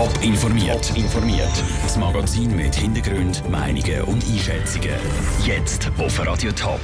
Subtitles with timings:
[0.00, 0.96] Top informiert.
[0.96, 1.62] informiert.
[1.82, 4.94] Das Magazin mit Hintergrund, Meinungen und Einschätzungen.
[5.44, 6.80] Jetzt auf Radio Top.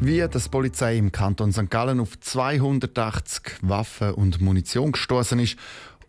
[0.00, 1.70] Wie das Polizei im Kanton St.
[1.70, 5.56] Gallen auf 280 Waffen und Munition gestoßen ist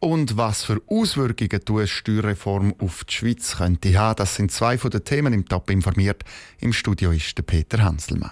[0.01, 4.91] und was für Auswirkungen die Steuerreform auf die Schweiz könnte haben, das sind zwei von
[4.91, 6.23] den Themen im Top informiert.
[6.59, 8.31] Im Studio ist der Peter Hanselmann.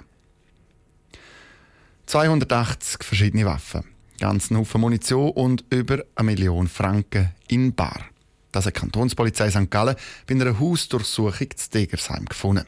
[2.08, 3.93] 280 verschiedene Waffen
[4.24, 8.06] ganzen Haufen Munition und über eine Million Franken in Bar.
[8.54, 9.70] Das hat die Kantonspolizei St.
[9.70, 9.96] Gallen
[10.28, 12.66] bei einer Hausdurchsuchung zu Degersheim gefunden.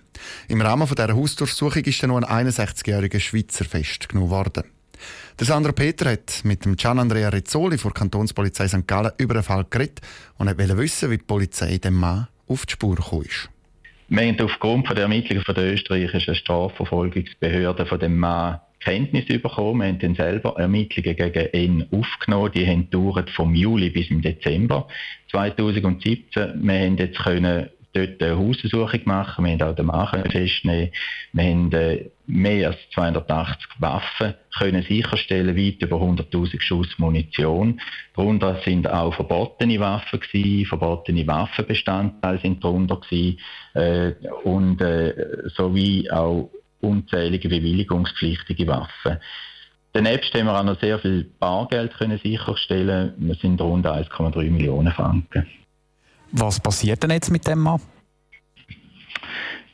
[0.50, 4.64] Im Rahmen dieser Hausdurchsuchung ist dann noch ein 61-jähriger Schweizer festgenommen worden.
[5.40, 8.86] Der Sandro Peter hat mit dem Gian Andrea Rizzoli von der Kantonspolizei St.
[8.86, 10.02] Gallen über den Fall geredet
[10.38, 13.50] und wollte wissen, wie die Polizei dem Mann auf die Spur gekommen ist.
[14.10, 19.82] Wir haben aufgrund der Ermittlungen der österreichischen Strafverfolgungsbehörde von dem Mann Kenntnis bekommen.
[19.82, 22.52] Wir haben dann selber Ermittlungen gegen ihn aufgenommen.
[22.54, 24.88] Die haben gedauert vom Juli bis im Dezember
[25.32, 26.62] 2017.
[26.64, 29.46] Wir haben jetzt können dort eine Haussuchung machen.
[29.46, 30.92] Wir haben auch den Mann festnehmen.
[31.34, 37.80] Wir haben äh, mehr als 280 Waffen können sicherstellen, weit über 100.000 Schuss Munition.
[38.16, 43.40] Darunter sind auch verbotene Waffen gewesen, verbotene Waffenbestandteile sind darunter gewesen,
[43.74, 46.50] äh, und äh, sowie auch
[46.86, 49.18] unzählige bewilligungspflichtige Waffen.
[49.94, 53.14] Daneben haben wir auch noch sehr viel Bargeld können sicherstellen.
[53.18, 55.48] Wir sind rund 1,3 Millionen Franken.
[56.32, 57.80] Was passiert denn jetzt mit dem Mann?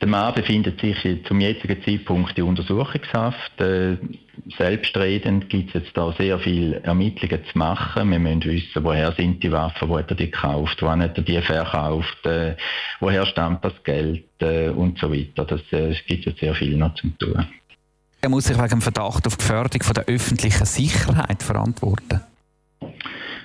[0.02, 3.60] Der Mann befindet sich zum jetzigen Zeitpunkt in Untersuchungshaft.
[3.60, 3.98] Äh,
[4.58, 8.10] selbstredend gibt es jetzt da sehr viele Ermittlungen zu machen.
[8.10, 11.22] Wir müssen wissen, woher sind die Waffen, wo hat er die gekauft, wann hat er
[11.22, 12.56] die verkauft, äh,
[12.98, 15.44] woher stammt das Geld äh, und so weiter.
[15.44, 17.46] Das, es gibt jetzt sehr viel noch zu tun.
[18.20, 22.22] Er muss sich wegen dem Verdacht auf Gefährdung von der öffentlichen Sicherheit verantworten.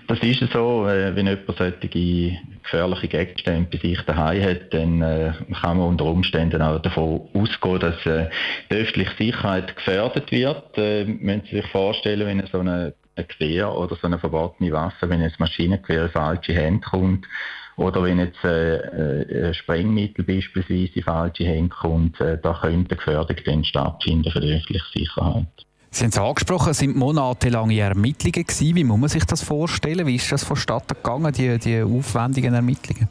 [0.08, 5.34] Das ist so, äh, wenn jemand solche gefährliche Gegenstände bei sich daheim hat, dann äh,
[5.62, 8.30] kann man unter Umständen auch davon ausgehen, dass äh,
[8.72, 10.78] die öffentliche Sicherheit gefährdet wird.
[10.78, 15.10] Äh, müssen Sie sich vorstellen, wenn so eine, ein Gewehr oder so eine verbotene Waffe,
[15.10, 17.26] wenn ein Maschinengewehr in falsche Hände kommt,
[17.76, 23.64] oder wenn jetzt äh, Sprengmittel beispielsweise in falsche Hände kommt, äh, da könnte Gefährdung dann
[23.66, 25.67] stattfinden für die öffentliche Sicherheit.
[25.98, 28.76] Sie haben es angesprochen, es sind monatelange Ermittlungen gewesen.
[28.76, 30.06] Wie muss man sich das vorstellen?
[30.06, 33.08] Wie ist das vonstatten gegangen, die, die aufwendigen Ermittlungen?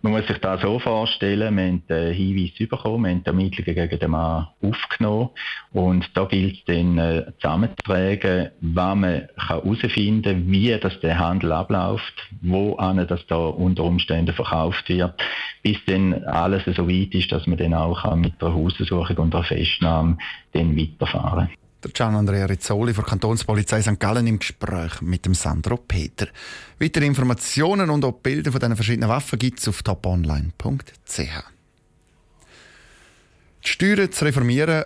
[0.00, 3.74] Man muss sich das so vorstellen, wir haben den Hinweis bekommen, wir haben die Ermittlungen
[3.74, 5.30] gegen den Mann aufgenommen
[5.72, 11.52] und da gilt es dann äh, zusammenzutragen, wann man herausfinden kann, wie das der Handel
[11.52, 15.22] abläuft, wo das da unter Umständen verkauft wird,
[15.62, 19.42] bis dann alles so weit ist, dass man dann auch mit der Haussuchung und der
[19.42, 20.16] Festnahme
[20.52, 21.63] dann weiterfahren kann.
[21.92, 23.98] Gian Andrea Rizzoli von Kantonspolizei St.
[24.00, 26.28] Gallen im Gespräch mit dem Sandro Peter.
[26.78, 31.18] Weitere Informationen und auch Bilder von diesen verschiedenen Waffen gibt es auf toponline.ch.
[33.64, 34.84] Die Steuern zu reformieren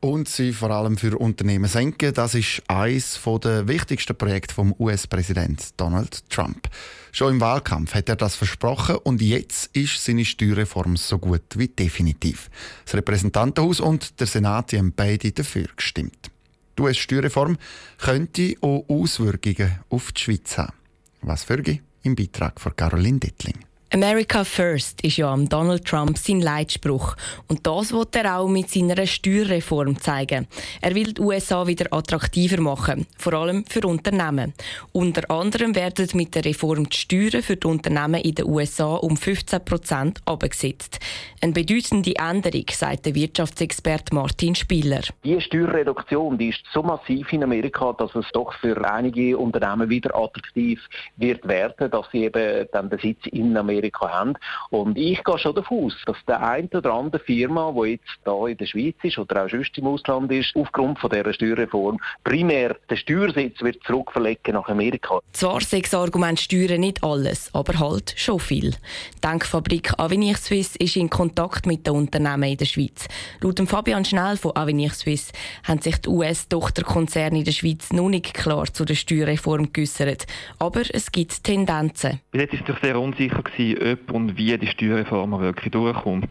[0.00, 5.72] und sie vor allem für Unternehmen senken, das ist eines der wichtigsten Projekte vom US-Präsident
[5.76, 6.68] Donald Trump.
[7.12, 11.68] Schon im Wahlkampf hat er das versprochen und jetzt ist seine Steuerreform so gut wie
[11.68, 12.50] definitiv.
[12.84, 16.30] Das Repräsentantenhaus und der Senat haben beide dafür gestimmt.
[16.78, 17.58] Die US-Steuerreform
[17.98, 20.74] könnte auch Auswirkungen auf die Schweiz haben.
[21.22, 21.60] Was für
[22.02, 23.67] im Beitrag von Caroline Dittling.
[23.90, 27.16] America First ist ja am Donald Trump sein Leitspruch.
[27.46, 30.46] Und das wird er auch mit seiner Steuerreform zeigen.
[30.82, 34.52] Er will die USA wieder attraktiver machen, vor allem für Unternehmen.
[34.92, 39.16] Unter anderem werden mit der Reform die Steuern für die Unternehmen in den USA um
[39.16, 41.00] 15 Prozent abgesetzt.
[41.40, 45.00] Eine bedeutende Änderung, sagt der Wirtschaftsexperte Martin Spieler.
[45.24, 50.14] Die Steuerreduktion die ist so massiv in Amerika, dass es doch für einige Unternehmen wieder
[50.14, 50.78] attraktiv
[51.16, 54.34] wird werden, dass sie eben den Sitz in Amerika Amerika haben.
[54.70, 58.46] Und ich gehe schon davon aus, dass der eine oder andere Firma, die jetzt da
[58.46, 62.76] in der Schweiz ist oder auch sonst im Ausland ist, aufgrund von dieser Steuerreform primär
[62.90, 65.20] den Steuersitz wird zurückverlegen nach Amerika.
[65.32, 68.70] Zwar sechs Argumente Steuern nicht alles, aber halt schon viel.
[68.70, 73.06] Die Denkfabrik Avenir Suisse ist in Kontakt mit den Unternehmen in der Schweiz.
[73.40, 75.32] Laut Fabian Schnell von Avenir Suisse
[75.64, 80.26] haben sich die US-Tochterkonzerne in der Schweiz noch nicht klar zu der Steuerreform geäussert.
[80.58, 82.20] Aber es gibt Tendenzen.
[82.30, 83.42] Bis jetzt war es sehr unsicher,
[83.76, 86.30] ob und wie die Steuerreform wirklich durchkommt.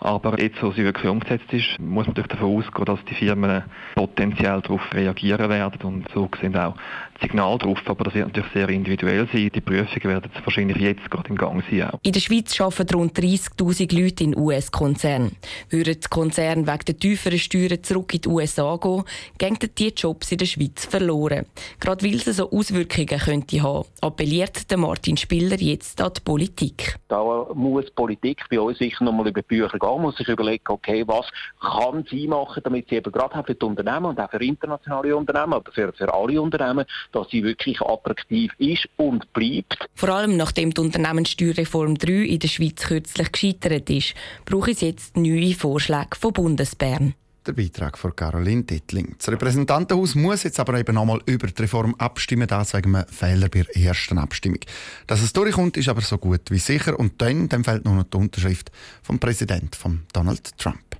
[0.00, 3.64] Aber jetzt, wo sie wirklich umgesetzt ist, muss man natürlich davon ausgehen, dass die Firmen
[3.94, 6.74] potenziell darauf reagieren werden und so sind auch
[7.18, 7.78] die Signale drauf.
[7.86, 9.50] Aber das wird natürlich sehr individuell sein.
[9.52, 11.90] Die Prüfungen werden wahrscheinlich jetzt gerade im Gang sein.
[11.90, 11.98] Auch.
[12.02, 15.32] In der Schweiz arbeiten rund 30'000 Leute in US-Konzernen.
[15.70, 19.04] Würden die Konzerne wegen der tieferen Steuern zurück in die USA gehen,
[19.38, 21.46] gehen die Jobs in der Schweiz verloren.
[21.80, 26.98] Gerade weil es so Auswirkungen könnte haben, appelliert der Martin Spiller jetzt an die Politik.
[27.08, 30.64] Da muss die Politik bei uns sicher nochmal über die Bücher gehen, muss sich überlegen,
[30.68, 31.26] okay, was
[31.60, 35.54] kann sie machen, damit sie eben gerade für die Unternehmen und auch für internationale Unternehmen,
[35.54, 39.88] aber für, für alle Unternehmen, dass sie wirklich attraktiv ist und bleibt.
[39.94, 44.14] Vor allem nachdem die Unternehmenssteuerreform 3 in der Schweiz kürzlich gescheitert ist,
[44.44, 47.14] brauche es jetzt neue Vorschläge von Bundesbern.
[47.48, 49.14] Der Beitrag von Caroline Dittling.
[49.16, 53.48] Das Repräsentantenhaus muss jetzt aber eben nochmal über die Reform abstimmen, das wegen einem Fehler
[53.48, 54.58] bei der ersten Abstimmung.
[55.06, 56.98] Dass es durchkommt, ist aber so gut wie sicher.
[56.98, 58.70] Und dann, dann fehlt nur noch die Unterschrift
[59.02, 60.98] vom Präsidenten, von Donald Trump.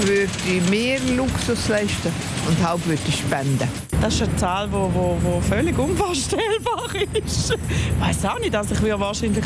[0.00, 2.12] würde ich mehr Luxus leisten
[2.48, 3.87] und Haupt würde ich spenden.
[4.00, 6.88] Das ist eine Zahl, die wo, wo, wo völlig unvorstellbar
[7.24, 7.50] ist.
[7.52, 9.44] Ich weiß auch nicht, also ich würde wahrscheinlich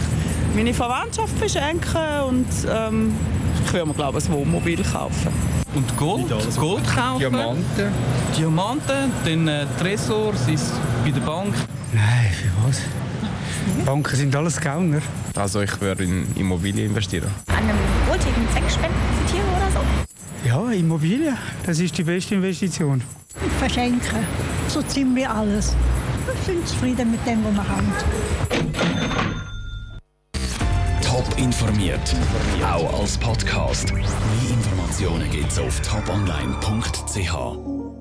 [0.55, 3.15] meine Verwandtschaft beschenken und ähm,
[3.65, 5.33] ich würde mir glaube ich ein Wohnmobil kaufen.
[5.75, 6.27] Und Gold?
[6.59, 7.19] Gold kaufen?
[7.19, 7.93] Diamanten.
[8.37, 10.71] Diamanten, dann äh, Tresor, sei es
[11.03, 11.55] bei der Bank.
[11.95, 12.83] Nein, für was?
[13.87, 15.01] Banken sind alles Gauner.
[15.35, 17.29] Also ich würde in Immobilien investieren.
[17.47, 19.81] An einem wohltätigen Zweck spenden für Tiere oder so?
[20.47, 23.03] Ja, Immobilien, das ist die beste Investition.
[23.59, 24.27] Verschenken,
[24.69, 25.75] so ziemlich alles.
[26.27, 27.93] Wir sind zufrieden mit dem, was wir haben.
[31.03, 32.15] Top informiert,
[32.65, 33.93] auch als Podcast.
[33.93, 34.05] Mehr
[34.51, 37.72] Informationen gibt's auf toponline.ch.